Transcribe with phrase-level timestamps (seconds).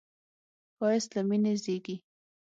[0.75, 1.95] ښایست له مینې زېږي